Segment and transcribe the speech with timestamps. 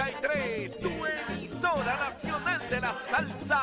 [0.00, 3.60] Z93, tu emisora nacional de la salsa.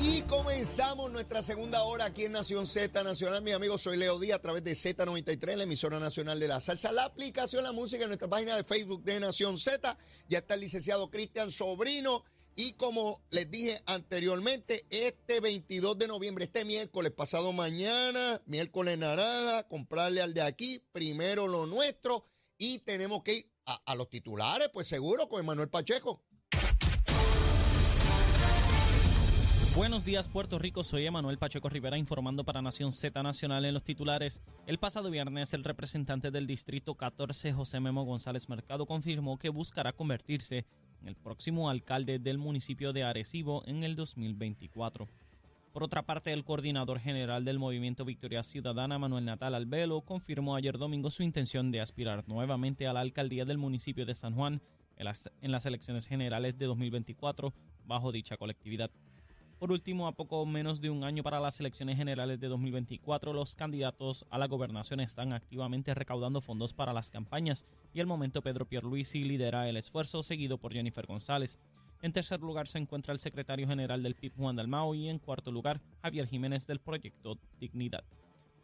[0.00, 3.42] Y comenzamos nuestra segunda hora aquí en Nación Z Nacional.
[3.42, 6.90] Mi amigo, soy Leo Díaz a través de Z93, la emisora nacional de la salsa.
[6.90, 9.96] La aplicación La Música en nuestra página de Facebook de Nación Z.
[10.28, 12.24] Ya está el licenciado Cristian Sobrino.
[12.56, 19.66] Y como les dije anteriormente, este 22 de noviembre, este miércoles, pasado mañana, miércoles naranja,
[19.68, 22.26] comprarle al de aquí, primero lo nuestro.
[22.58, 26.22] Y tenemos que ir a, a los titulares, pues seguro, con Emanuel Pacheco.
[29.74, 33.82] Buenos días Puerto Rico, soy Emanuel Pacheco Rivera informando para Nación Z Nacional en los
[33.82, 34.42] titulares.
[34.66, 39.94] El pasado viernes el representante del Distrito 14, José Memo González Mercado, confirmó que buscará
[39.94, 40.66] convertirse
[41.08, 45.08] el próximo alcalde del municipio de Arecibo en el 2024.
[45.72, 50.76] Por otra parte, el coordinador general del Movimiento Victoria Ciudadana, Manuel Natal Albelo, confirmó ayer
[50.76, 54.60] domingo su intención de aspirar nuevamente a la alcaldía del municipio de San Juan
[54.96, 57.54] en las, en las elecciones generales de 2024
[57.86, 58.90] bajo dicha colectividad.
[59.62, 63.54] Por último, a poco menos de un año para las elecciones generales de 2024, los
[63.54, 68.66] candidatos a la gobernación están activamente recaudando fondos para las campañas y al momento Pedro
[68.66, 71.60] Pierluisi lidera el esfuerzo, seguido por Jennifer González.
[72.00, 75.52] En tercer lugar se encuentra el secretario general del PIB Juan Dalmao y en cuarto
[75.52, 78.02] lugar Javier Jiménez del proyecto Dignidad.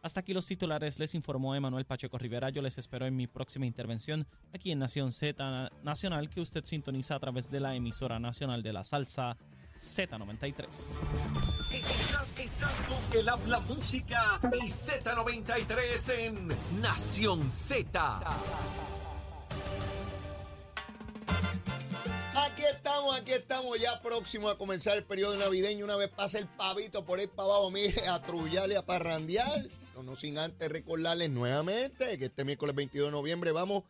[0.03, 2.51] Hasta aquí los titulares, les informó Emanuel Pacheco Rivera.
[2.51, 7.15] Yo les espero en mi próxima intervención aquí en Nación Z Nacional que usted sintoniza
[7.15, 9.37] a través de la emisora nacional de la salsa
[9.79, 10.99] Z93.
[11.73, 16.49] Estás, estás con el habla música y Z93 en
[16.83, 18.21] Nación Z.
[22.35, 25.85] Aquí estamos, aquí estamos ya próximos a comenzar el periodo navideño.
[25.85, 29.61] Una vez pase el pavito por ahí para abajo, mire, a trullarle, a parrandear.
[30.03, 33.85] No sin antes recordarles nuevamente que este miércoles 22 de noviembre vamos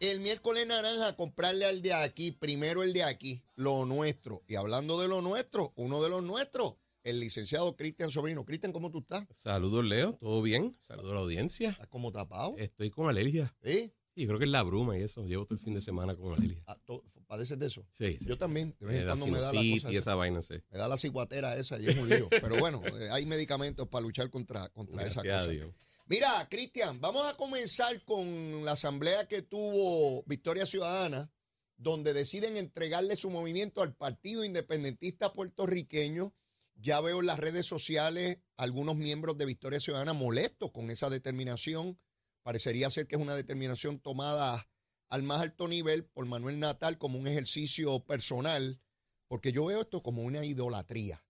[0.00, 4.42] el miércoles naranja a comprarle al de aquí, primero el de aquí, lo nuestro.
[4.46, 6.74] Y hablando de lo nuestro, uno de los nuestros,
[7.04, 8.44] el licenciado Cristian Sobrino.
[8.44, 9.26] Cristian, ¿cómo tú estás?
[9.34, 10.14] Saludos, Leo.
[10.20, 10.76] ¿Todo bien?
[10.80, 11.70] Saludos a la audiencia.
[11.70, 12.54] ¿Estás como tapado?
[12.58, 13.54] Estoy con alergia.
[13.62, 13.92] ¿Sí?
[14.14, 15.24] Sí, creo que es la bruma y eso.
[15.26, 16.62] Llevo todo el fin de semana con alergia.
[16.66, 17.86] Ah, ¿tú ¿Padeces de eso?
[17.90, 18.24] Sí, sí.
[18.26, 18.74] Yo también.
[18.80, 20.14] De vez en Eh, cuando me da la cosa y esa.
[20.14, 20.54] vaina, sí.
[20.70, 22.28] Me da la ciguatera esa y es un lío.
[22.30, 25.50] Pero bueno, eh, hay medicamentos para luchar contra, contra esa Gracias a cosa.
[25.50, 25.74] Dios.
[26.08, 31.32] Mira, Cristian, vamos a comenzar con la asamblea que tuvo Victoria Ciudadana,
[31.78, 36.32] donde deciden entregarle su movimiento al Partido Independentista Puertorriqueño.
[36.76, 41.98] Ya veo en las redes sociales algunos miembros de Victoria Ciudadana molestos con esa determinación.
[42.44, 44.70] Parecería ser que es una determinación tomada
[45.08, 48.80] al más alto nivel por Manuel Natal como un ejercicio personal,
[49.26, 51.25] porque yo veo esto como una idolatría.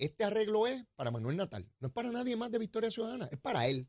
[0.00, 3.38] Este arreglo es para Manuel Natal, no es para nadie más de Victoria Ciudadana, es
[3.38, 3.86] para él.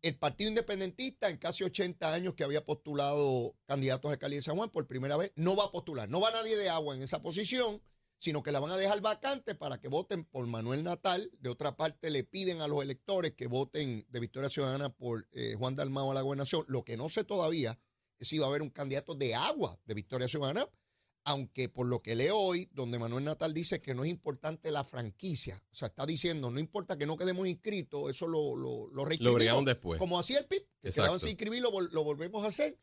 [0.00, 4.56] El Partido Independentista, en casi 80 años que había postulado candidatos a alcaldía de San
[4.56, 7.20] Juan por primera vez, no va a postular, no va nadie de agua en esa
[7.20, 7.82] posición,
[8.18, 11.30] sino que la van a dejar vacante para que voten por Manuel Natal.
[11.38, 15.54] De otra parte, le piden a los electores que voten de Victoria Ciudadana por eh,
[15.58, 16.64] Juan Dalmao a la gobernación.
[16.68, 17.78] Lo que no sé todavía
[18.18, 20.66] es si va a haber un candidato de agua de Victoria Ciudadana,
[21.26, 24.84] aunque por lo que leo hoy, donde Manuel Natal dice que no es importante la
[24.84, 29.64] franquicia, o sea, está diciendo, no importa que no quedemos inscritos, eso lo, lo, lo
[29.64, 29.98] después.
[29.98, 32.78] Como hacía el PIB, que quedaban sin inscribir, lo, lo volvemos a hacer.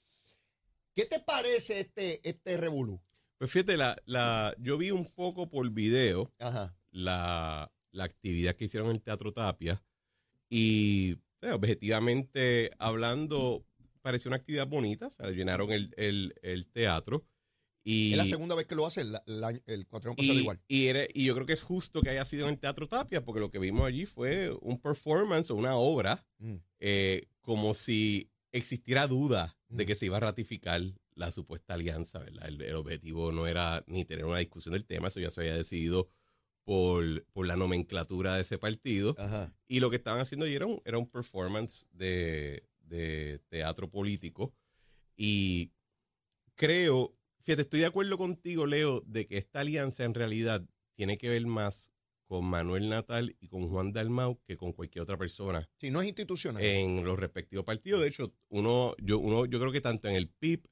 [0.94, 3.02] ¿Qué te parece este, este revolú?
[3.38, 6.76] Pues fíjate, la, la, yo vi un poco por video Ajá.
[6.92, 9.82] la, la actividad que hicieron en el Teatro Tapia
[10.50, 13.66] y eh, objetivamente hablando,
[14.02, 15.08] pareció una actividad bonita.
[15.08, 17.26] O sea, llenaron el, el, el teatro.
[17.84, 19.14] Y, es la segunda vez que lo hace, el,
[19.66, 20.62] el, cuatrienio pasado y, igual.
[20.68, 23.24] y era- y yo creo que es justo que haya sido en el Teatro Tapia,
[23.26, 26.56] porque lo que vimos allí fue un performance o una obra, Mm.
[26.80, 29.88] eh, como si existiera duda de Mm.
[29.88, 30.82] que se iba a ratificar
[31.16, 32.48] la supuesta alianza, ¿verdad?
[32.48, 35.56] El, el objetivo no era ni tener una discusión del tema, eso ya se había
[35.56, 36.08] decidido
[36.64, 39.14] por, por la nomenclatura de ese partido.
[39.20, 39.54] Ajá.
[39.68, 44.54] Y lo que estaban haciendo allí era un, era un performance de, de teatro político.
[45.18, 45.72] Y
[46.56, 51.30] creo, fíjate, estoy de acuerdo contigo, Leo, de que esta alianza en realidad tiene que
[51.30, 51.92] ver más
[52.26, 56.08] con Manuel Natal y con Juan Dalmau que con cualquier otra persona Sí, no es
[56.08, 56.64] institucional.
[56.64, 58.02] en los respectivos partidos.
[58.02, 60.68] De hecho, uno, yo, uno, yo creo que tanto en el PIB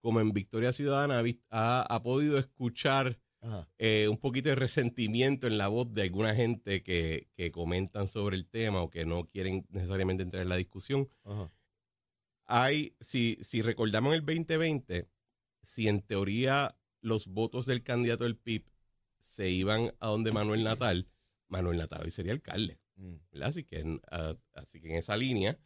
[0.00, 3.18] como en Victoria Ciudadana ha, ha, podido escuchar
[3.78, 8.36] eh, un poquito de resentimiento en la voz de alguna gente que, que comentan sobre
[8.36, 11.08] el tema o que no quieren necesariamente entrar en la discusión.
[11.24, 11.52] Ajá.
[12.44, 15.08] Hay, si, si recordamos el 2020,
[15.66, 18.64] si en teoría los votos del candidato del PIB
[19.18, 21.08] se iban a donde Manuel Natal,
[21.48, 22.80] Manuel Natal hoy sería alcalde.
[22.96, 23.14] Mm.
[23.32, 23.48] ¿verdad?
[23.50, 25.58] Así que, en, ah, así que en esa línea,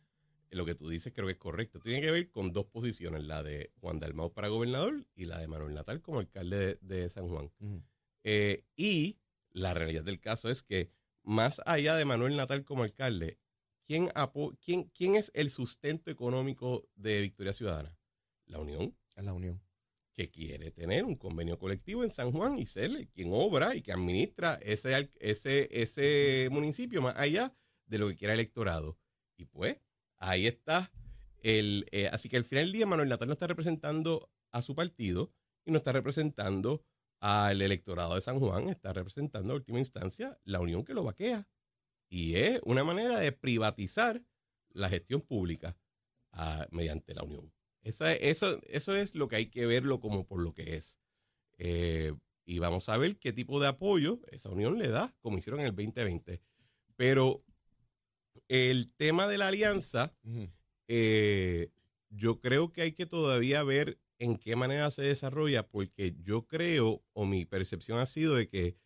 [0.51, 1.79] lo que tú dices creo que es correcto.
[1.81, 5.47] Tiene que ver con dos posiciones, la de Juan Dalmau para gobernador y la de
[5.47, 7.53] Manuel Natal como alcalde de, de San Juan.
[8.25, 9.19] Eh, y
[9.53, 10.91] la realidad del caso es que
[11.23, 13.39] más allá de Manuel Natal como alcalde,
[13.87, 17.97] ¿quién, apo- quién, quién es el sustento económico de Victoria Ciudadana?
[18.47, 19.50] La Unión, la unión.
[20.21, 23.91] Que quiere tener un convenio colectivo en San Juan y ser quien obra y que
[23.93, 27.55] administra ese, ese, ese municipio más allá
[27.87, 28.99] de lo que quiera el electorado.
[29.39, 29.79] Y pues,
[30.19, 30.93] ahí está.
[31.43, 34.75] El, eh, así que al final del día, Manuel Natal no está representando a su
[34.75, 35.33] partido
[35.65, 36.85] y no está representando
[37.21, 41.49] al electorado de San Juan, está representando a última instancia la unión que lo vaquea.
[42.11, 44.23] Y es una manera de privatizar
[44.69, 45.79] la gestión pública
[46.33, 47.51] ah, mediante la unión.
[47.83, 51.01] Esa- eso, eso es lo que hay que verlo como por lo que es.
[51.59, 52.13] Eh,
[52.45, 55.67] y vamos a ver qué tipo de apoyo esa unión le da, como hicieron en
[55.67, 56.43] el 2020.
[56.97, 57.45] Pero
[58.49, 60.15] el tema de la alianza,
[60.89, 61.71] eh,
[62.09, 67.03] yo creo que hay que todavía ver en qué manera se desarrolla, porque yo creo,
[67.13, 68.77] o mi percepción ha sido de que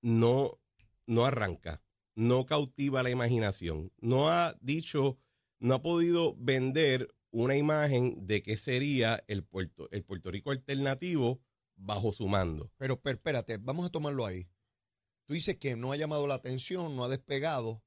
[0.00, 0.58] no,
[1.06, 1.82] no arranca,
[2.14, 5.18] no cautiva la imaginación, no ha dicho,
[5.60, 11.42] no ha podido vender una imagen de qué sería el Puerto, el Puerto Rico alternativo
[11.74, 12.70] bajo su mando.
[12.76, 14.48] Pero, pero espérate, vamos a tomarlo ahí.
[15.26, 17.82] Tú dices que no ha llamado la atención, no ha despegado.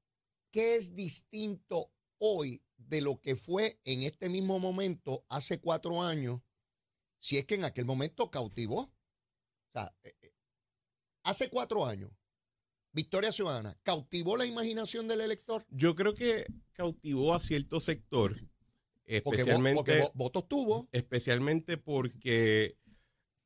[0.50, 6.40] ¿Qué es distinto hoy de lo que fue en este mismo momento hace cuatro años?
[7.20, 8.80] Si es que en aquel momento cautivó.
[8.80, 8.92] O
[9.72, 10.32] sea, eh, eh,
[11.22, 12.10] hace cuatro años,
[12.92, 15.66] Victoria Ciudadana, ¿cautivó la imaginación del elector?
[15.70, 18.40] Yo creo que cautivó a cierto sector,
[19.06, 20.86] especialmente, porque votos tuvo.
[20.92, 22.76] especialmente porque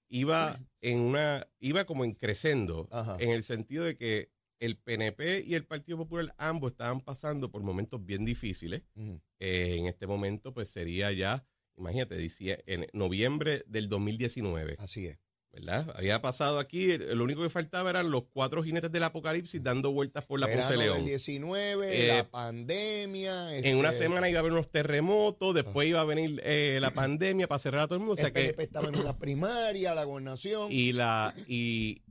[0.09, 3.17] iba en una, iba como en crecendo, Ajá.
[3.21, 7.62] en el sentido de que el PNP y el Partido Popular ambos estaban pasando por
[7.62, 8.83] momentos bien difíciles.
[9.39, 11.47] Eh, en este momento, pues sería ya,
[11.77, 15.19] imagínate, dicie- en noviembre del 2019, Así es.
[15.52, 15.93] ¿Verdad?
[15.97, 20.25] Había pasado aquí, lo único que faltaba eran los cuatro jinetes del apocalipsis dando vueltas
[20.25, 20.99] por la Ponce León.
[20.99, 23.56] del 19, Eh, la pandemia.
[23.56, 26.91] En una este, semana iba a haber unos terremotos, después iba a venir eh, la
[26.94, 28.12] pandemia para cerrar a todo el mundo.
[28.12, 30.70] O sea el que, estaba en una primaria, la gobernación.
[30.70, 32.02] y la y,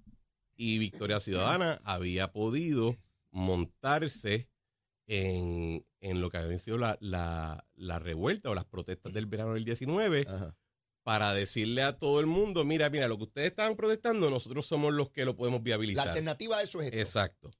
[0.56, 2.97] y Victoria Ciudadana había podido
[3.31, 4.50] montarse
[5.07, 9.53] en, en lo que había sido la, la, la revuelta o las protestas del verano
[9.53, 10.56] del 19 Ajá.
[11.09, 14.94] Para decirle a todo el mundo, mira, mira, lo que ustedes estaban protestando, nosotros somos
[14.94, 16.09] los que lo podemos La viabilizar.
[16.09, 17.00] alternativa a eso es esto.
[17.00, 17.51] Exacto.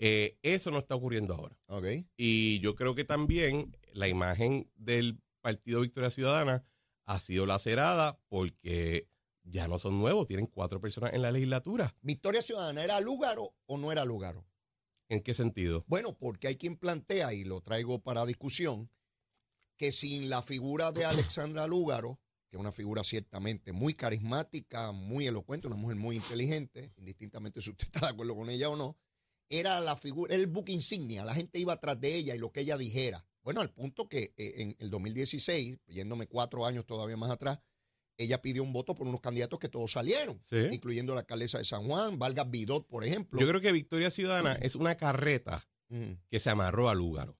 [0.00, 1.56] Eh, eso no está ocurriendo ahora.
[1.66, 1.84] Ok.
[2.16, 6.64] Y yo creo que también la imagen del Partido Victoria Ciudadana
[7.06, 9.06] ha sido lacerada porque
[9.44, 11.94] ya no son nuevos, tienen cuatro personas en la legislatura.
[12.00, 14.44] ¿Victoria Ciudadana era Lúgaro o no era Lúgaro?
[15.08, 15.84] ¿En qué sentido?
[15.86, 18.90] Bueno, porque hay quien plantea, y lo traigo para discusión,
[19.76, 22.18] que sin la figura de Alexandra Lúgaro,
[22.50, 27.70] que es una figura ciertamente muy carismática, muy elocuente, una mujer muy inteligente, indistintamente si
[27.70, 28.98] usted está de acuerdo con ella o no,
[29.48, 32.60] era la figura, el book insignia, la gente iba atrás de ella y lo que
[32.60, 33.24] ella dijera.
[33.42, 37.58] Bueno, al punto que eh, en el 2016, yéndome cuatro años todavía más atrás,
[38.18, 40.56] ella pidió un voto por unos candidatos que todos salieron, Sí.
[40.70, 43.40] incluyendo la alcaldesa de San Juan, Vargas Vidot, por ejemplo.
[43.40, 47.38] Yo creo que Victoria Ciudadana es una carreta Ujú, que se amarró a Lúgaro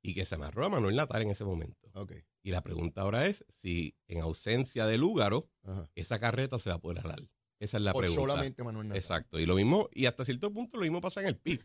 [0.00, 1.90] y que se amarró a Manuel Natal en ese momento.
[1.94, 5.88] ok, Y la pregunta ahora es si en ausencia de Lúgaro, ajá.
[5.94, 7.20] esa carreta se va a poder alar.
[7.60, 8.22] Esa es la por pregunta.
[8.32, 8.98] solamente Manuel Natal.
[9.00, 9.38] Exacto.
[9.38, 11.62] Y lo mismo, y hasta cierto punto lo mismo pasa en el PIB.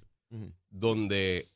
[0.70, 1.48] Donde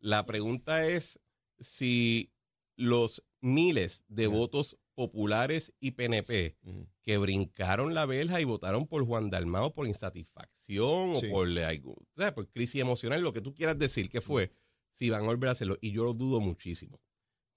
[0.00, 1.20] la pregunta es
[1.58, 2.30] si
[2.76, 6.56] los miles de votos populares y PNP
[7.02, 11.26] que brincaron la verja y votaron por Juan Dalmao por insatisfacción Sí.
[11.28, 14.52] o por, o sea, por crisis emocional, lo que tú quieras decir que fue,
[14.92, 15.78] si van a volver a hacerlo.
[15.80, 17.00] Y yo lo dudo muchísimo.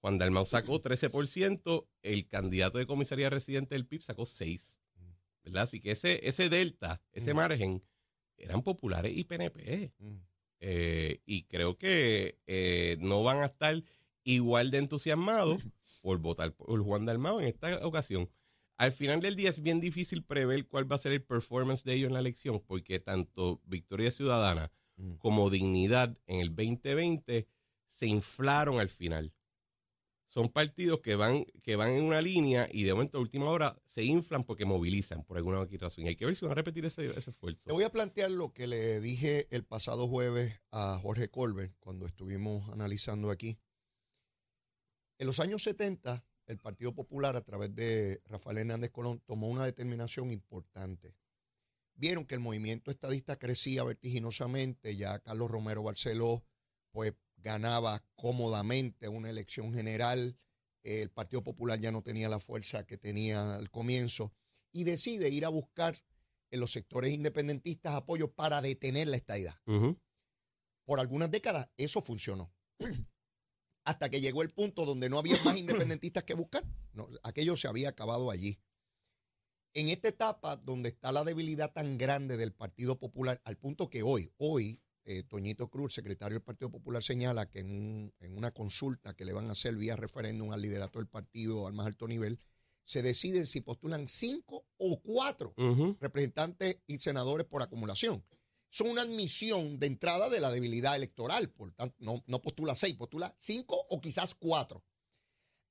[0.02, 4.78] Juan Dalmao sacó 13%, el candidato de comisaría residente del PIB sacó 6%.
[5.44, 5.62] ¿Verdad?
[5.64, 7.36] Así que ese, ese delta, ese Mm.
[7.36, 7.82] margen,
[8.36, 9.92] eran populares y PNP.
[10.60, 13.82] Eh, y creo que eh, no van a estar
[14.24, 15.62] igual de entusiasmados
[16.02, 18.28] por votar por Juan Dalmao en esta ocasión.
[18.78, 21.94] Al final del día es bien difícil prever cuál va a ser el performance de
[21.94, 24.72] ellos en la elección, porque tanto Victoria Ciudadana
[25.18, 27.46] como Dignidad en el 2020
[27.88, 29.32] se inflaron al final.
[30.32, 33.78] Son partidos que van, que van en una línea y de momento a última hora
[33.84, 36.06] se inflan porque movilizan por alguna razón.
[36.06, 37.64] Y hay que ver si van a repetir ese, ese esfuerzo.
[37.66, 42.06] Te voy a plantear lo que le dije el pasado jueves a Jorge Colbert cuando
[42.06, 43.58] estuvimos analizando aquí.
[45.18, 49.66] En los años 70, el Partido Popular, a través de Rafael Hernández Colón, tomó una
[49.66, 51.14] determinación importante.
[51.92, 56.42] Vieron que el movimiento estadista crecía vertiginosamente, ya Carlos Romero Barceló,
[56.90, 57.12] pues
[57.42, 60.38] ganaba cómodamente una elección general,
[60.82, 64.32] el Partido Popular ya no tenía la fuerza que tenía al comienzo
[64.72, 66.02] y decide ir a buscar
[66.50, 69.54] en los sectores independentistas apoyo para detener la estadidad.
[70.84, 72.52] Por algunas décadas eso funcionó.
[73.84, 76.64] Hasta que llegó el punto donde no había más independentistas que buscar.
[76.92, 78.60] No, aquello se había acabado allí.
[79.74, 84.02] En esta etapa donde está la debilidad tan grande del Partido Popular, al punto que
[84.02, 88.52] hoy, hoy, eh, Toñito Cruz, secretario del Partido Popular, señala que en, un- en una
[88.52, 92.06] consulta que le van a hacer vía referéndum al liderato del partido al más alto
[92.08, 92.38] nivel,
[92.84, 95.54] se decide si postulan cinco o cuatro
[96.00, 98.24] representantes y senadores por acumulación.
[98.70, 102.94] Son una admisión de entrada de la debilidad electoral, por tanto, no, no postula seis,
[102.94, 104.84] postula cinco o quizás cuatro.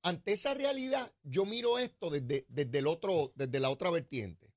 [0.02, 4.52] Ante esa realidad, yo miro esto desde, desde, el otro, desde la otra vertiente.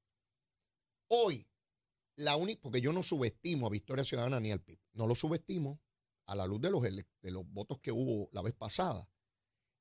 [1.08, 1.48] Hoy,
[2.16, 5.82] la única, porque yo no subestimo a Victoria Ciudadana ni al PIB, no lo subestimo
[6.28, 9.10] a la luz de los, de los votos que hubo la vez pasada.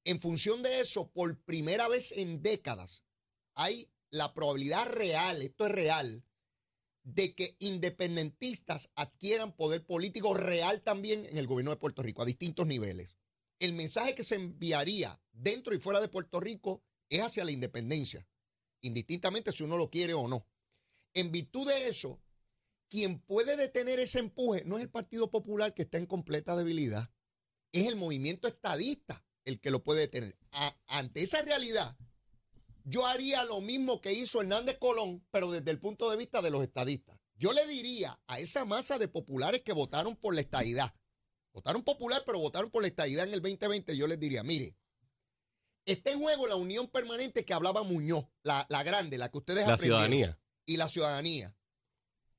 [0.05, 3.05] En función de eso, por primera vez en décadas,
[3.55, 6.25] hay la probabilidad real, esto es real,
[7.05, 12.27] de que independentistas adquieran poder político real también en el gobierno de Puerto Rico a
[12.27, 13.17] distintos niveles.
[13.59, 18.27] El mensaje que se enviaría dentro y fuera de Puerto Rico es hacia la independencia,
[18.81, 20.47] indistintamente si uno lo quiere o no.
[21.13, 22.21] En virtud de eso,
[22.89, 27.11] quien puede detener ese empuje no es el Partido Popular que está en completa debilidad,
[27.73, 30.37] es el movimiento estadista el que lo puede detener.
[30.53, 31.97] A- ante esa realidad,
[32.85, 36.51] yo haría lo mismo que hizo Hernández Colón, pero desde el punto de vista de
[36.51, 37.19] los estadistas.
[37.37, 40.95] Yo le diría a esa masa de populares que votaron por la estadidad,
[41.53, 44.77] votaron popular, pero votaron por la estadidad en el 2020, yo les diría, mire,
[45.85, 49.67] está en juego la unión permanente que hablaba Muñoz, la, la grande, la que ustedes
[49.67, 50.41] La aprendieron, ciudadanía.
[50.67, 51.57] y la ciudadanía.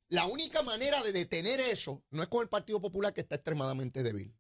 [0.10, 4.04] La única manera de detener eso no es con el Partido Popular que está extremadamente
[4.04, 4.36] débil,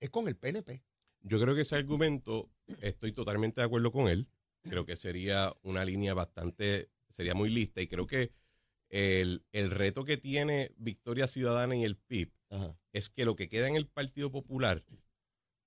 [0.00, 0.84] es con el PNP.
[1.20, 2.50] Yo creo que ese argumento,
[2.80, 4.28] estoy totalmente de acuerdo con él.
[4.62, 8.32] Creo que sería una línea bastante, sería muy lista y creo que
[8.88, 12.32] el, el reto que tiene Victoria Ciudadana y el PIB
[12.92, 14.84] es que lo que queda en el Partido Popular,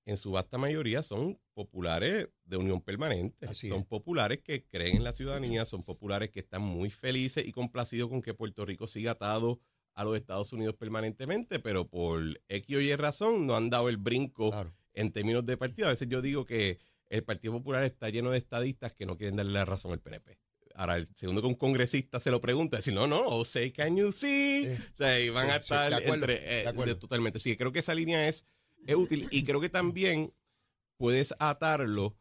[0.06, 3.48] en su vasta mayoría, son populares de unión permanente.
[3.48, 3.86] Así son es.
[3.86, 8.22] populares que creen en la ciudadanía, son populares que están muy felices y complacidos con
[8.22, 9.60] que Puerto Rico siga atado
[9.96, 13.98] a los Estados Unidos permanentemente, pero por X o Y razón no han dado el
[13.98, 14.76] brinco Claro.
[14.94, 15.88] en términos de partido.
[15.88, 19.36] A veces yo digo que el Partido Popular está lleno de estadistas que no quieren
[19.38, 20.38] darle la razón al PNP.
[20.78, 24.12] Ahora, el segundo que un congresista se lo pregunta, decir, no, no, say, can you
[24.12, 24.66] see?
[24.66, 24.82] Sí.
[24.94, 26.94] O sea, y van Sí, a sí, estar de acuerdo, entre, eh, de acuerdo.
[26.96, 27.40] de- totalmente.
[27.40, 28.46] Sí, creo que esa línea es,
[28.86, 30.34] es útil y creo que también
[30.98, 32.18] puedes atarlo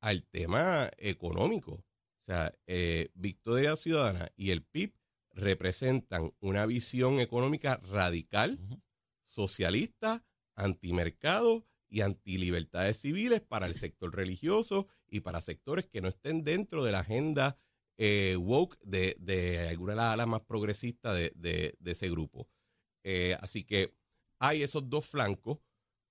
[0.00, 1.72] al tema económico.
[1.74, 4.94] O sea, eh, Victoria Ciudadana y el PIB
[5.32, 8.58] representan una visión económica radical,
[9.24, 16.44] socialista, antimercado y antilibertades civiles para el sector religioso y para sectores que no estén
[16.44, 17.56] dentro de la agenda
[17.96, 22.48] eh, woke de, de alguna de las alas más progresistas de, de- de ese grupo.
[23.04, 23.94] Eh, así que
[24.38, 25.58] hay esos dos flancos.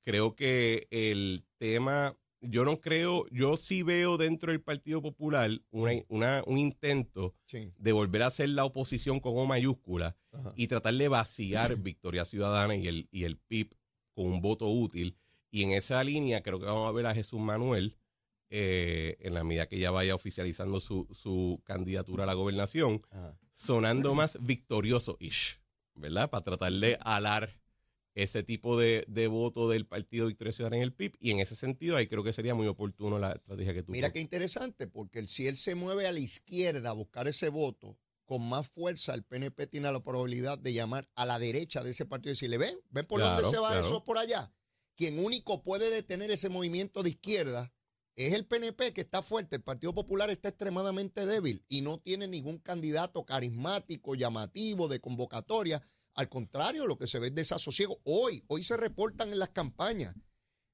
[0.04, 5.92] Creo que el tema, yo no creo, yo sí veo dentro del Partido Popular una,
[6.10, 7.72] una- un intento Sí.
[7.78, 10.54] de volver a hacer la oposición con O mayúscula Ajá.
[10.58, 13.72] y tratar de vaciar Victoria Ciudadana y el, y el PIB
[14.14, 15.16] con un voto útil.
[15.52, 17.96] Y en esa línea creo que vamos a ver a Jesús Manuel
[18.56, 23.36] eh, en la medida que ya vaya oficializando su, su candidatura a la gobernación, Ajá.
[23.52, 25.60] sonando más victorioso-ish,
[25.96, 26.30] ¿verdad?
[26.30, 27.50] Para tratar de alar
[28.16, 31.16] ese tipo de, de voto del Partido Victoria Ciudadana en el PIB.
[31.20, 34.12] Y en ese sentido, ahí creo que sería muy oportuno la estrategia que tú Mira
[34.12, 37.98] qué interesante, porque el- si él se mueve a la izquierda a buscar ese voto,
[38.26, 42.06] con más fuerza el PNP tiene la probabilidad de llamar a la derecha de ese
[42.06, 43.86] partido y decirle, ven, ven por Claro, dónde se va claro.
[43.86, 44.54] eso por allá.
[44.96, 47.74] Quien único puede detener ese movimiento de izquierda
[48.16, 49.56] es el PNP que está fuerte.
[49.56, 55.82] El Partido Popular está extremadamente débil y no tiene ningún candidato carismático, llamativo, de convocatoria.
[56.16, 58.00] Al contrario, lo que se ve es desasosiego.
[58.04, 60.16] Hoy, hoy se reportan en las campañas.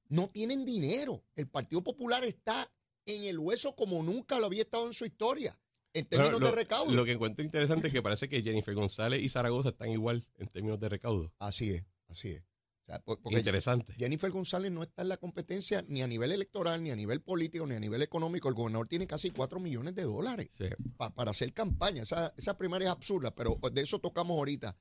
[0.09, 1.23] No tienen dinero.
[1.35, 2.71] El Partido Popular está
[3.05, 5.57] en el hueso como nunca lo había estado en su historia,
[5.93, 6.91] en términos Bueno, lo, de recaudo.
[6.91, 10.47] Lo que encuentro interesante es que parece que Jennifer González y Zaragoza están igual en
[10.49, 11.33] términos de recaudo.
[11.39, 12.41] Así es, así es.
[12.41, 13.93] O sea, por- porque Interesante.
[13.97, 17.65] Jennifer González no está en la competencia ni a nivel electoral, ni a nivel político,
[17.67, 18.49] ni a nivel económico.
[18.49, 20.65] El gobernador tiene casi 4 millones de dólares Sí.
[20.97, 22.01] pa- para hacer campaña.
[22.01, 24.75] Esa, esa primaria es absurda, pero de eso tocamos ahorita.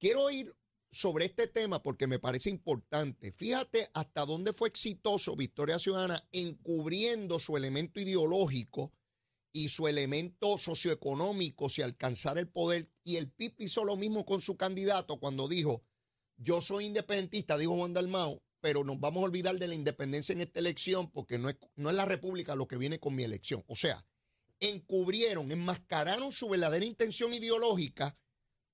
[0.00, 0.56] Quiero ir
[0.90, 3.32] sobre este tema porque me parece importante.
[3.32, 8.92] Fíjate hasta dónde fue exitoso Victoria Ciudadana encubriendo su elemento ideológico
[9.52, 12.90] y su elemento socioeconómico si alcanzar el poder.
[13.04, 15.84] Y el PIB hizo lo mismo con su candidato cuando dijo,
[16.38, 20.40] yo soy independentista, dijo Juan Dalmao, pero nos vamos a olvidar de la independencia en
[20.40, 23.62] esta elección porque no es, no es la república lo que viene con mi elección.
[23.66, 24.02] O sea,
[24.60, 28.16] encubrieron, enmascararon su verdadera intención ideológica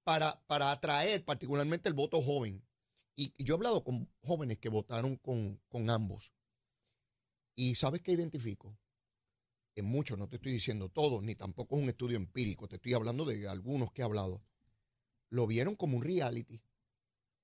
[0.06, 2.64] para, para atraer particularmente el voto joven.
[3.16, 6.32] Y yo he hablado con jóvenes que votaron con, con ambos.
[7.56, 8.78] ¿Y sabes qué identifico?
[9.74, 12.92] En muchos, no te estoy diciendo todos, ni tampoco es un estudio empírico, te estoy
[12.94, 14.44] hablando de algunos que he hablado.
[15.28, 16.62] Lo vieron como un reality,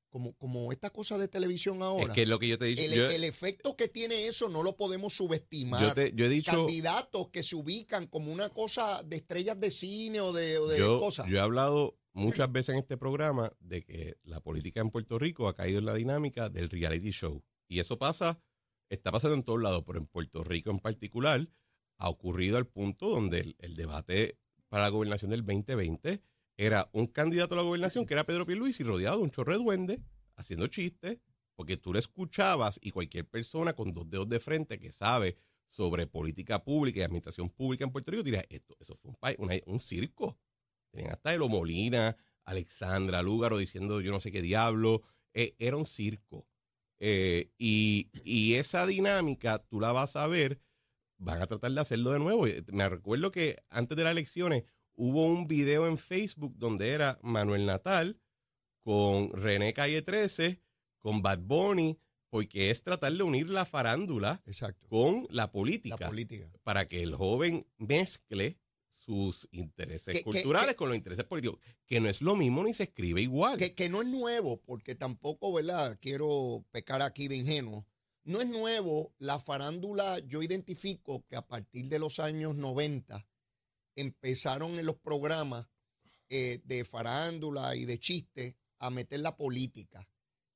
[0.09, 2.05] como, como esta cosa de televisión ahora.
[2.05, 2.83] Es que lo que yo te he dicho.
[2.83, 5.83] el, yo, el efecto que tiene eso no lo podemos subestimar.
[5.83, 6.53] yo te- yo he dicho.
[6.53, 10.79] Candidatos que se ubican como una cosa de estrellas de cine o de, o de
[10.79, 11.29] Yo, cosas.
[11.29, 15.49] yo he hablado muchas veces en este programa de que la política en Puerto Rico
[15.49, 17.43] ha caído en la dinámica del reality show.
[17.69, 18.41] Y eso pasa,
[18.89, 21.49] está pasando en todos lados, pero en Puerto Rico en particular
[21.99, 24.39] ha ocurrido al punto donde el, debate
[24.69, 26.23] para la gobernación del 2020
[26.57, 29.59] era un candidato a la gobernación que era Pedro Pierluisi rodeado de un chorro de
[29.59, 30.01] duendes
[30.37, 31.19] haciendo chistes,
[31.55, 35.37] porque tú lo escuchabas y cualquier persona con dos dedos de frente que sabe
[35.69, 39.79] sobre política pública y administración pública en Puerto Rico diría, esto, eso fue un, un
[39.79, 40.39] circo.
[40.93, 45.03] Tenían hasta Elo Molina, Alexandra Lúgaro diciendo yo no sé qué diablo.
[45.35, 46.47] Eh, era un circo.
[47.01, 50.61] Eh, y, y esa dinámica tú la vas a ver,
[51.19, 52.47] van a tratar de hacerlo de nuevo.
[52.47, 57.19] Eh, Me recuerdo que antes de las elecciones hubo un video en Facebook donde era
[57.23, 58.21] Manuel Natal
[58.85, 60.61] con René Calle 13,
[60.99, 64.87] con Bad Bunny, porque es tratar de unir la farándula Exacto.
[64.89, 65.97] con la política.
[66.63, 68.59] para que el joven mezcle
[69.05, 72.73] sus intereses Que- culturales que- con los intereses políticos, que no es lo mismo ni
[72.75, 73.59] se escribe igual.
[73.59, 75.99] Que, que no es nuevo, porque tampoco, ¿verdad?
[76.01, 77.87] Quiero pecar aquí de ingenuo.
[78.25, 79.13] No es nuevo.
[79.19, 83.27] La farándula, yo identifico que a partir de los años 90
[83.97, 85.67] empezaron en los programas
[86.29, 90.09] eh, de farándula y de chiste a meter la política.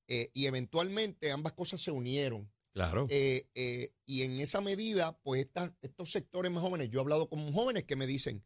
[0.09, 2.51] Eh, y eventualmente ambas cosas se unieron.
[2.77, 3.07] Claro.
[3.09, 7.53] Eh, eh, y en esa medida, pues estos sectores más jóvenes, yo he hablado con
[7.55, 8.45] jóvenes que me dicen,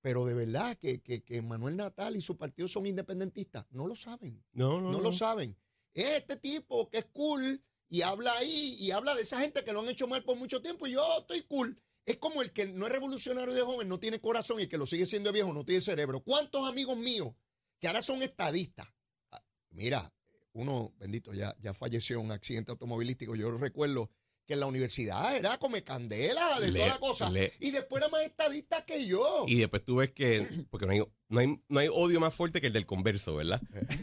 [0.00, 3.66] pero de verdad que, que, que Manuel Natal y su partido son independentistas.
[3.70, 5.58] No lo saben, no, no, no, lo saben.
[5.92, 9.72] Es este tipo que es cool y habla ahí y habla de esa gente que
[9.72, 11.80] lo han hecho mal por mucho tiempo y yo estoy cool.
[12.06, 14.78] Es como el que no es revolucionario de joven, no tiene corazón y el que
[14.78, 16.22] lo sigue siendo de viejo no tiene cerebro.
[16.22, 17.34] ¿Cuántos amigos míos
[17.80, 18.86] que ahora son estadistas?
[19.32, 20.13] Ah, Mira,
[20.54, 23.36] uno, bendito, ya, ya falleció en un accidente automovilístico.
[23.36, 24.10] Yo recuerdo
[24.46, 27.30] que en la universidad era come candela de Le- toda la cosa.
[27.30, 29.44] le- y después era más estadista que yo.
[29.48, 32.60] Y después tú ves que, porque no hay, no hay, no hay odio más fuerte
[32.60, 33.60] que el del converso, ¿verdad?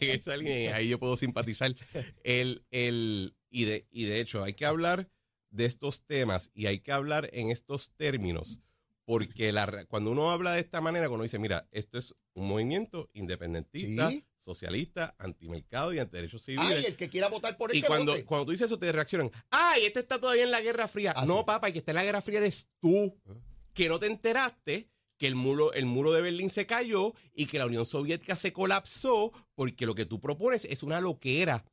[0.00, 1.74] en esa línea, y ahí yo puedo simpatizar.
[2.22, 5.08] El, el, y, de, y de hecho, hay que hablar
[5.50, 8.60] de estos temas y hay que hablar en estos términos,
[9.04, 12.48] porque la, cuando uno habla de esta manera, cuando uno dice, mira, esto es un
[12.48, 14.24] movimiento independentista, Sí.
[14.44, 16.78] Socialista, antimercado y antiderechos civiles.
[16.78, 18.24] Ay, el que quiera votar por él Y que cuando, vote.
[18.24, 19.30] cuando tú dices eso, te reaccionan.
[19.50, 21.12] ¡Ay, este está todavía en la Guerra Fría!
[21.16, 21.44] Ah, no, sí.
[21.46, 23.32] papá, el que está en la Guerra Fría eres tú, Ah.
[23.72, 27.58] que no te enteraste que el muro, el muro de Berlín se cayó y que
[27.58, 31.64] la Unión Soviética se colapsó porque lo que tú propones es una loquera.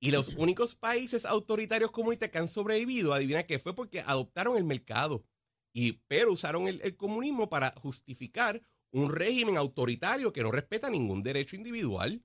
[0.00, 4.64] Y los únicos países autoritarios comunistas que han sobrevivido, adivina qué fue porque adoptaron el
[4.64, 5.24] mercado.
[5.72, 8.62] Y, pero usaron el, el comunismo para justificar
[8.94, 12.22] un régimen autoritario que no respeta ningún derecho individual.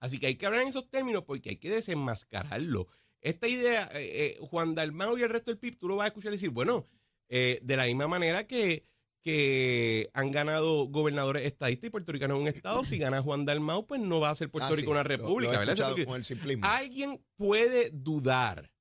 [0.00, 2.88] Así que hay que hablar en esos términos porque hay que desenmascararlo.
[3.20, 6.08] Esta idea, eh, eh, Juan Dalmau y el resto del PIB, tú lo vas a
[6.08, 6.88] escuchar decir, bueno,
[7.28, 8.86] eh, de la misma manera que,
[9.20, 14.00] que han ganado gobernadores estadistas y puertorricanos en un estado, si gana Juan Dalmau, pues
[14.00, 15.94] no va a ser Puerto Ah, Rico sí, una república, lo ¿verdad?
[16.06, 16.64] con el simplismo.
[16.66, 18.72] ¿Alguien puede dudar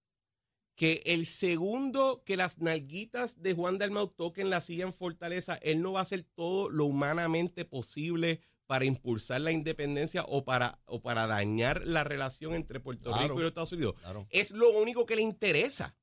[0.79, 5.81] que el segundo que las nalguitas de Juan Dalmau toquen la silla en Fortaleza, él
[5.81, 11.01] no va a hacer todo lo humanamente posible para impulsar la independencia o para, o
[11.01, 13.23] para dañar la relación entre Puerto Claro.
[13.23, 13.95] Rico y los Estados Unidos?
[13.99, 14.25] Claro.
[14.29, 15.97] Es lo único que le interesa,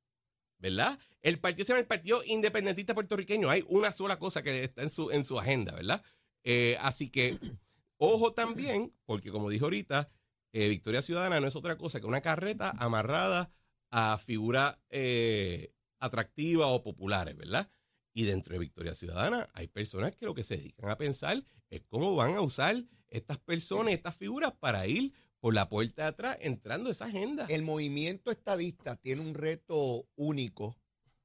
[0.58, 0.98] ¿verdad?
[1.22, 3.48] El partido se llama el Partido Independentista Puertorriqueño.
[3.48, 6.02] Hay una sola cosa que está en su, en su agenda, ¿verdad?
[6.44, 7.38] Eh, así que,
[7.96, 10.10] ojo también, porque como dijo ahorita,
[10.52, 13.50] eh, Victoria Ciudadana no es otra cosa que una carreta amarrada
[13.98, 17.70] a figuras eh, atractivas o populares, ¿verdad?
[18.12, 21.80] Y dentro de Victoria Ciudadana hay personas que lo que se dedican a pensar es
[21.88, 26.36] cómo van a usar estas personas, estas figuras para ir por la puerta de atrás
[26.42, 27.46] entrando a esa agenda.
[27.48, 30.76] El movimiento estadista tiene un reto único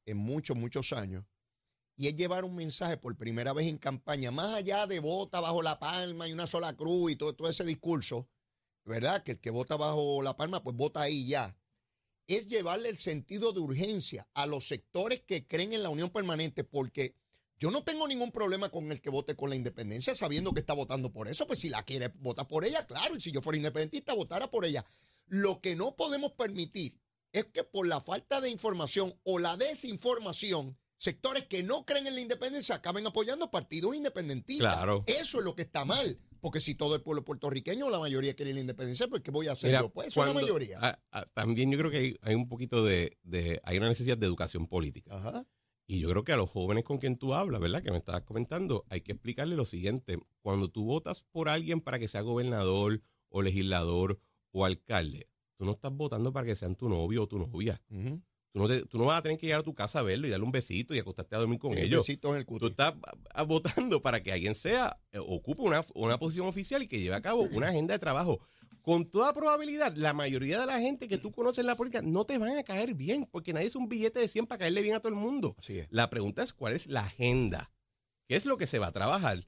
[0.05, 1.25] en muchos, muchos años.
[1.97, 5.61] Y es llevar un mensaje por primera vez en campaña, más allá de vota bajo
[5.61, 8.29] la palma y una sola cruz y todo, todo ese discurso,
[8.85, 9.23] ¿verdad?
[9.23, 11.53] Que el que vota bajo la palma, pues vota ahí ya.
[12.31, 16.63] Es llevarle el sentido de urgencia a los sectores que creen en la unión permanente,
[16.63, 17.13] porque
[17.59, 20.71] yo no tengo ningún problema con el que vote con la independencia, sabiendo que está
[20.71, 23.57] votando por eso, pues si la quiere votar por ella, claro, y si yo fuera
[23.57, 24.85] independentista, votara por ella.
[25.27, 26.97] Lo que no podemos permitir
[27.33, 32.15] es que por la falta de información o la desinformación, sectores que no creen en
[32.15, 34.73] la independencia acaben apoyando partidos independentistas.
[34.73, 35.03] Claro.
[35.05, 36.17] Eso es lo que está mal.
[36.41, 39.53] Porque si todo el pueblo puertorriqueño, la mayoría quiere la independencia, pues ¿qué voy a
[39.53, 39.89] hacer Mira, yo?
[39.89, 40.99] Pues eso es la cuando- mayoría.
[41.33, 44.65] también yo creo que hay, hay un poquito de, de- hay una necesidad de educación
[44.65, 45.15] política.
[45.15, 45.45] Ajá.
[45.87, 47.83] Y yo creo que a los jóvenes con quien tú hablas, ¿verdad?
[47.83, 50.17] Que me estabas comentando, hay que explicarle lo siguiente.
[50.41, 54.19] Cuando tú votas por alguien para que sea gobernador o legislador
[54.51, 55.27] o alcalde,
[55.57, 57.81] tú no estás votando para que sean tu novio o tu novia.
[57.89, 58.21] Ujú.
[58.53, 60.27] Tú no, te- tú no vas a tener que llegar a tu casa a verlo
[60.27, 62.05] y darle un besito y acostarte a dormir con ellos.
[62.05, 62.93] besitos en el Tú estás
[63.47, 67.21] votando para que alguien sea, eh, ocupe una, una posición oficial y que lleve a
[67.21, 68.39] cabo una agenda de trabajo.
[68.81, 72.25] Con toda probabilidad, la mayoría de la gente que tú conoces en la política no
[72.25, 74.95] te van a caer bien, porque nadie es un billete de 100 para caerle bien
[74.95, 75.55] a todo el mundo.
[75.91, 77.71] La pregunta es cuál es la agenda,
[78.27, 79.47] qué es lo que se va a trabajar.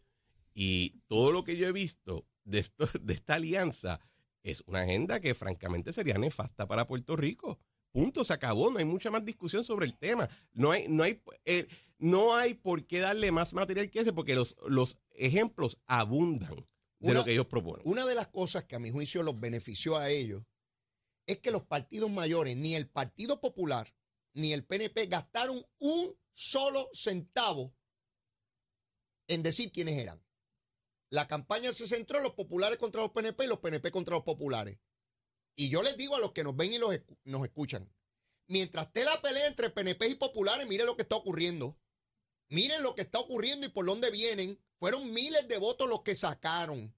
[0.54, 4.00] Y todo lo que yo he visto de, esto, de esta alianza
[4.44, 7.60] es una agenda que francamente sería nefasta para Puerto Rico.
[7.94, 10.28] Punto, se acabó, no hay mucha más discusión sobre el tema.
[10.52, 11.68] No hay, no hay, eh,
[12.00, 16.56] no hay por qué darle más material que ese, porque los, los ejemplos abundan
[17.00, 17.84] de Una- lo que ellos proponen.
[17.86, 20.44] Una de las cosas que a mi juicio los benefició a ellos
[21.28, 23.94] es que los partidos mayores, ni el Partido Popular
[24.36, 27.76] ni el PNP gastaron un solo centavo
[29.28, 30.22] en decir quiénes eran.
[31.12, 34.24] La campaña se centró en los populares contra los PNP y los PNP contra los
[34.24, 34.80] populares.
[35.56, 37.92] Y yo les digo a los que nos ven y los nos escuchan,
[38.48, 41.78] mientras esté la pelea entre PNP y populares, miren lo que está ocurriendo.
[42.50, 44.60] Miren lo que está ocurriendo y por dónde vienen.
[44.80, 46.96] Fueron miles de votos los que sacaron.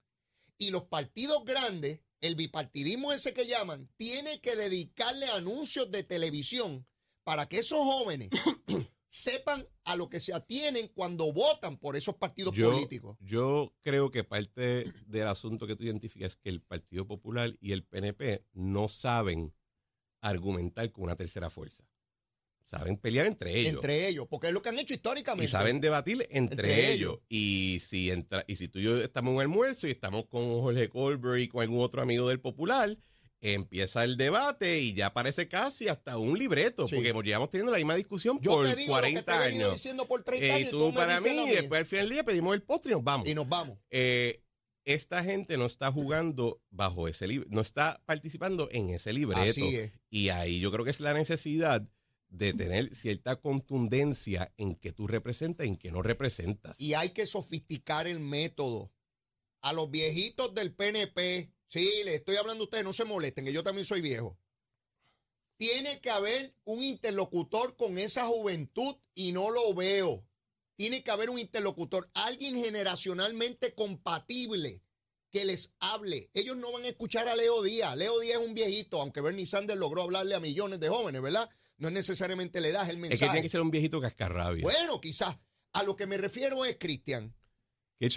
[0.58, 6.88] Y los partidos grandes, el bipartidismo ese que llaman, tiene que dedicarle anuncios de televisión
[7.24, 8.30] para que esos jóvenes
[9.16, 13.16] sepan a lo que se atienen cuando votan por esos partidos Yo, políticos.
[13.22, 17.72] yo creo que parte del asunto que tú identificas es que el Partido Popular y
[17.72, 19.54] el PNP no saben
[20.20, 21.86] argumentar con una tercera fuerza.
[22.66, 23.76] Saben pelear entre ellos.
[23.76, 25.46] Entre ellos, porque es lo que han hecho históricamente.
[25.46, 27.14] y saben debatir entre, Entre ellos.
[27.14, 27.20] ellos.
[27.30, 30.42] Y si entra, y si tú y yo estamos en un almuerzo y estamos con
[30.62, 32.98] Jorge Colbert y con algún otro amigo del Popular,
[33.42, 36.96] empieza el debate y ya parece casi hasta un libreto, Sí.
[36.96, 39.48] porque llevamos teniendo la misma discusión Yo por te digo lo que 40 te he
[39.50, 39.74] venido años.
[39.76, 42.24] diciendo por 30 Eh, años y tú me para mí, después al final del día
[42.24, 43.28] pedimos el postre y nos vamos.
[43.28, 43.78] Y nos vamos.
[43.92, 44.42] Eh,
[44.86, 49.42] esta gente no está jugando bajo ese libro, no está participando en ese libreto.
[49.42, 49.92] Así es.
[50.10, 51.88] Y ahí yo creo que es la necesidad
[52.30, 56.80] de tener cierta contundencia en que tú representas y en que no representas.
[56.80, 58.92] Y hay que sofisticar el método.
[59.62, 63.54] A los viejitos del PNP, sí, le estoy hablando a ustedes, no se molesten, que
[63.54, 64.38] yo también soy viejo.
[65.58, 70.26] Tiene que haber un interlocutor con esa juventud y no lo veo.
[70.78, 74.84] Tiene que haber un interlocutor, alguien generacionalmente compatible
[75.32, 76.30] que les hable.
[76.34, 77.96] Ellos no van a escuchar a Leo Díaz.
[77.98, 81.50] Leo Díaz es un viejito, aunque Bernie Sanders logró hablarle a millones de jóvenes, ¿verdad?
[81.78, 83.32] No es necesariamente le das el es que mensaje.
[83.32, 84.64] tiene que ser un viejito cascarrabia.
[84.64, 85.38] Bueno, quizás.
[85.74, 87.36] A lo que me refiero es, Cristian,
[88.00, 88.08] Que,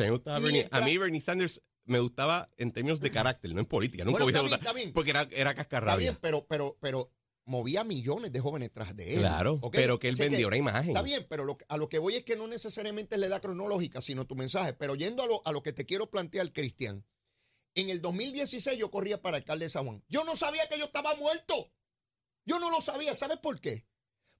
[0.70, 4.04] a mí Bernie Sanders me gustaba en términos de carácter, no en política.
[4.04, 4.92] Nunca Bueno, está bien, está bien.
[4.92, 5.96] Porque era, era Está cascarrabia.
[5.96, 7.12] bien, pero, pero, pero
[7.44, 9.20] movía millones de jóvenes tras de él.
[9.20, 10.90] Claro, pero que él vendió una imagen.
[10.90, 14.00] Está bien, pero lo a lo que voy es que no necesariamente le da cronológica,
[14.00, 14.74] sino tu mensaje.
[14.74, 17.04] Pero yendo a lo, a lo que te quiero plantear, Cristian,
[17.74, 20.04] en el 2016 yo corría para alcalde de San Juan.
[20.08, 21.72] Yo no sabía que yo estaba muerto.
[22.44, 23.14] Yo no lo sabía.
[23.14, 23.86] ¿Sabes por qué?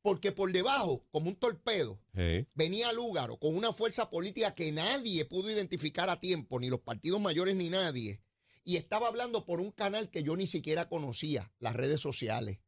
[0.03, 2.47] Porque por debajo, como un torpedo, Sí.
[2.55, 7.21] venía Lúgaro con una fuerza política que nadie pudo identificar a tiempo, ni los partidos
[7.21, 8.23] mayores ni nadie,
[8.65, 12.59] y estaba hablando por un canal que yo ni siquiera conocía, las redes sociales.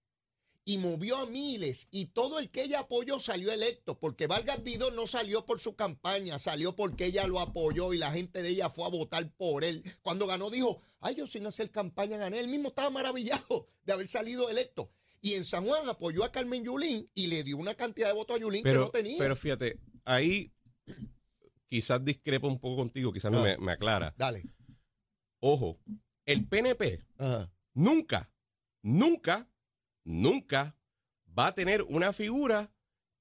[0.64, 4.95] Y movió a miles, y todo el que ella apoyó salió electo, porque Vargas Vidal
[4.95, 8.71] no salió por su campaña, salió porque ella lo apoyó y la gente de ella
[8.71, 9.83] fue a votar por él.
[10.03, 12.40] Cuando ganó dijo, ay, yo sin hacer campaña gané.
[12.40, 14.93] Él mismo estaba maravillado de haber salido electo.
[15.20, 18.37] Y en San Juan apoyó a Carmen Yulín y le dio una cantidad de votos
[18.37, 19.18] a Yulín que no tenía.
[19.18, 20.52] pero fíjate, ahí
[21.66, 23.44] quizás discrepo un poco contigo, quizás no Ah.
[23.44, 24.14] me, me aclara.
[24.16, 24.42] Dale.
[25.40, 25.78] Ojo,
[26.26, 27.52] el PNP Ajá.
[27.74, 28.30] nunca,
[28.83, 29.48] nunca,
[30.04, 30.76] nunca
[31.38, 32.72] va a tener una figura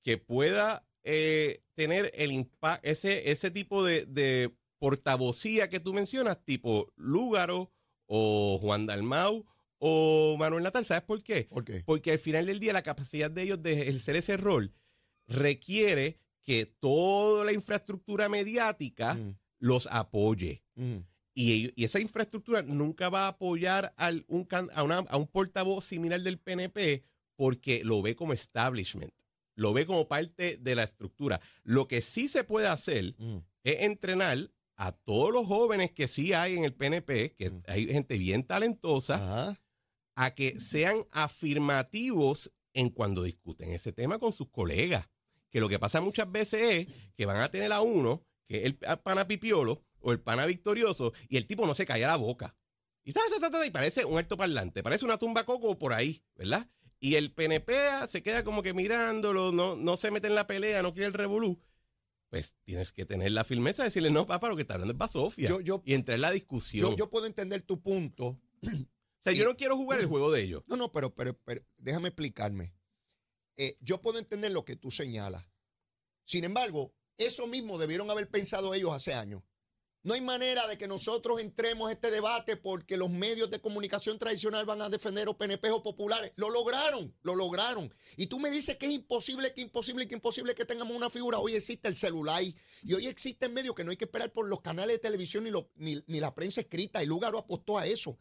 [0.03, 6.43] que pueda eh, tener el impacto, ese, ese tipo de, de portavocía que tú mencionas,
[6.43, 7.71] tipo Lúgaro
[8.05, 9.45] o Juan Dalmau
[9.79, 10.85] o Manuel Natal.
[10.85, 11.45] ¿Sabes por qué?
[11.45, 11.81] ¿Por qué?
[11.85, 14.73] Porque al final del día la capacidad de ellos de ejercer ese rol
[15.27, 20.63] requiere que toda la infraestructura mediática Mm, los apoye.
[20.75, 20.97] mm.
[21.35, 25.85] Y, y esa infraestructura nunca va a apoyar al, un, a, una- a un portavoz
[25.85, 27.03] similar del PNP
[27.37, 29.13] porque lo ve como establishment,
[29.55, 31.39] lo ve como parte de la estructura.
[31.63, 33.37] Lo que sí se puede hacer Mm.
[33.63, 38.17] es entrenar a todos los jóvenes que sí hay en el PNP, que hay gente
[38.17, 39.61] bien talentosa, Ajá.
[40.21, 45.09] A que sean afirmativos en cuando discuten ese tema con sus colegas.
[45.49, 48.63] Que lo que pasa muchas veces es que van a tener a uno, que es
[48.65, 52.55] el pana pipiolo o el pana victorioso, y el tipo no se calla la boca.
[53.03, 55.93] Y, ta, ta, ta, ta, y parece un alto parlante, parece una tumba coco por
[55.93, 56.69] ahí, ¿verdad?
[56.99, 57.73] Y el PNP
[58.09, 61.13] se queda como que mirándolo, no, no se mete en la pelea, no quiere el
[61.13, 61.59] revolú.
[62.29, 64.97] Pues tienes que tener la firmeza de decirle, no, papá, lo que está hablando es
[64.99, 65.49] Basofia.
[65.49, 66.91] Yo- yo- y entrar en la discusión.
[66.91, 68.37] Yo, yo puedo entender tu punto.
[69.19, 70.63] O sea, yo no quiero jugar el juego de ellos.
[70.67, 72.73] No, no, pero, pero, pero déjame explicarme.
[73.57, 75.43] Eh, yo puedo entender lo que tú señalas.
[76.23, 79.43] Sin embargo, eso mismo debieron haber pensado ellos hace años.
[80.01, 84.17] No hay manera de que nosotros entremos a este debate porque los medios de comunicación
[84.17, 86.31] tradicional van a defender o PNP o populares.
[86.37, 87.93] Lo lograron, lo lograron.
[88.15, 91.39] Y tú me dices que es imposible, que imposible, que imposible que tengamos una figura.
[91.39, 94.61] Hoy existe el celular y hoy existen medios que no hay que esperar por los
[94.61, 97.03] canales de televisión ni, lo- ni, ni la prensa escrita.
[97.03, 98.17] Y Lugaro apostó a eso.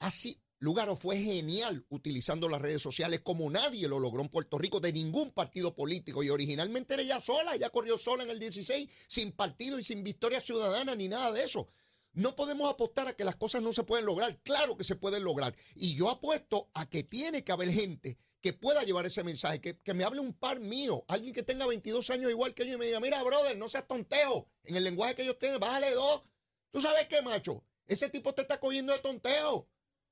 [0.00, 4.80] Así, Lugaro fue genial utilizando las redes sociales como nadie lo logró en Puerto Rico
[4.80, 6.22] de ningún partido político.
[6.22, 10.02] Y originalmente era ella sola, ella corrió sola en el 16, sin partido y sin
[10.02, 11.68] victoria ciudadana ni nada de eso.
[12.12, 14.38] No podemos apostar a que las cosas no se pueden lograr.
[14.42, 15.54] Claro que se pueden lograr.
[15.76, 19.78] Y yo apuesto a que tiene que haber gente que pueda llevar ese mensaje, que,
[19.78, 22.78] que me hable un par mío, alguien que tenga 22 años igual que yo y
[22.78, 24.48] me diga, mira, brother, no seas tonteo.
[24.64, 26.22] En el lenguaje que ellos tienen, bájale dos.
[26.70, 27.64] ¿Tú sabes qué, macho?
[27.86, 29.68] Ese tipo te está cogiendo de tonteo.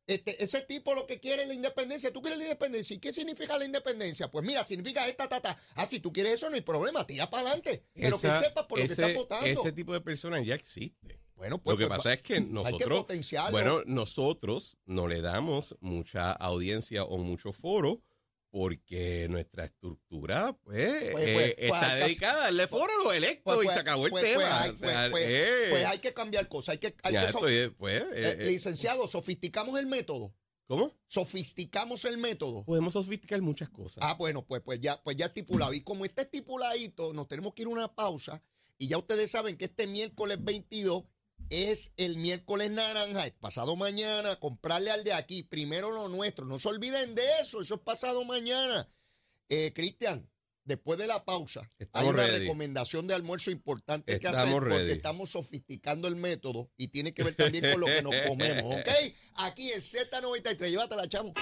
[0.08, 2.10] Este, ese tipo lo que quiere es la independencia.
[2.12, 2.96] ¿Tú quieres la independencia?
[2.96, 4.30] ¿Y qué significa la independencia?
[4.30, 5.56] Pues mira, significa esta, ta, ta.
[5.74, 7.06] Ah, si tú quieres eso, no hay problema.
[7.06, 7.84] Tira para adelante.
[7.92, 9.46] Pero Esa- que sepas por lo ese, que estás votando.
[9.46, 11.20] Ese tipo de personas ya existe.
[11.36, 13.50] bueno, pues, lo que pues, pasa es que que nosotros, potenciarlo.
[13.52, 18.02] bueno, nosotros no le damos mucha audiencia o mucho foro
[18.50, 22.92] porque nuestra estructura, pues, Pues, pues, eh, pues, está hay que- dedicada a darle foro
[23.00, 24.62] a los electos Pues, y pues, se acabó el pues, pues, tema.
[24.62, 26.72] hay- O sea, pues, pues, eh, pues hay que cambiar cosas.
[26.72, 27.40] Hay que, hay ya que so-
[27.76, 30.34] pues, eh, licenciado, sofisticamos el método.
[30.66, 30.94] ¿Cómo?
[31.06, 32.64] Sofisticamos el método.
[32.64, 33.98] Podemos sofisticar muchas cosas.
[34.02, 35.72] Ah, bueno, pues, pues ya, pues ya estipulado.
[35.72, 38.42] Y como está estipuladito, nos tenemos que ir a una pausa.
[38.76, 41.04] Y ya ustedes saben que este miércoles 22
[41.50, 43.26] es el miércoles naranja.
[43.26, 44.36] Es pasado mañana.
[44.36, 45.42] Comprarle al de aquí.
[45.42, 46.44] Primero lo nuestro.
[46.44, 47.60] No se olviden de eso.
[47.60, 48.88] Eso es pasado mañana.
[49.48, 50.30] Eh, Cristian,
[50.64, 52.38] después de la pausa, Estamos hay una ready.
[52.40, 54.92] recomendación de almuerzo importante que hacer porque ready.
[54.92, 58.74] estamos sofisticando el método y tiene que ver también con lo que nos comemos.
[58.80, 58.88] ¿Ok?
[59.36, 60.68] Aquí en Z93.
[60.68, 61.32] Llévatela, chamo.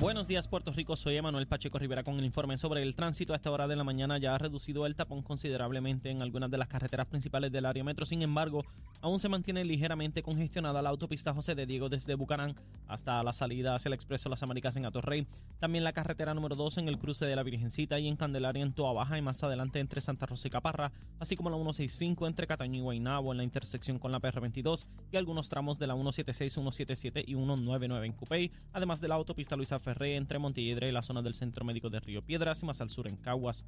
[0.00, 0.94] Buenos días, Puerto Rico.
[0.94, 3.32] Soy Emanuel Pacheco Rivera con el informe sobre el tránsito.
[3.32, 6.56] A esta hora de la mañana ya ha reducido el tapón considerablemente en algunas de
[6.56, 8.06] las carreteras principales del área metro.
[8.06, 8.64] Sin embargo,
[9.00, 12.54] aún se mantiene ligeramente congestionada la autopista José de Diego desde Bucarán
[12.86, 15.26] hasta la salida hacia el Expreso Las Américas en Atorrey.
[15.58, 18.74] También la carretera número 2 en el cruce de la Virgencita y en Candelaria en
[18.74, 22.46] Toa Baja y más adelante entre Santa Rosa y Caparra, así como la 165 entre
[22.46, 26.52] Cataño y Guaynabo en la intersección con la PR22 y algunos tramos de la 176,
[26.52, 31.00] 177 y 199 en Cupey, además de la autopista Luisa Ferré entre Montelledre y la
[31.00, 33.64] zona del Centro Médico de Río Piedras y más al sur en Caguas.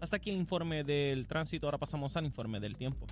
[0.00, 3.08] Hasta aquí el informe del tránsito, ahora pasamos al informe del tiempo.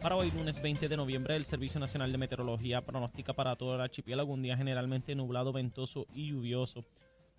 [0.00, 3.80] Para hoy, lunes 20 de noviembre, el Servicio Nacional de Meteorología pronostica para todo el
[3.80, 6.84] archipiélago un día generalmente nublado, ventoso y lluvioso.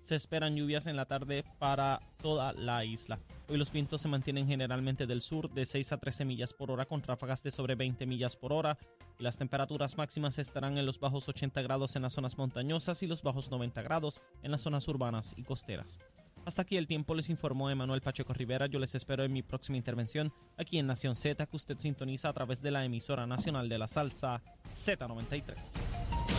[0.02, 3.20] Se esperan lluvias en la tarde para toda la isla.
[3.48, 6.86] Hoy los vientos se mantienen generalmente del sur de 6 a 13 millas por hora
[6.86, 8.78] con ráfagas de sobre 20 millas por hora
[9.20, 13.08] y las temperaturas máximas estarán en los bajos 80 grados en las zonas montañosas y
[13.08, 16.00] los bajos 90 grados en las zonas urbanas y costeras.
[16.46, 18.68] Hasta aquí el tiempo les informó Emanuel Pacheco Rivera.
[18.68, 22.34] Yo les espero en mi próxima intervención aquí en Nación Z que usted sintoniza a
[22.34, 26.39] través de la emisora nacional de la salsa Z93.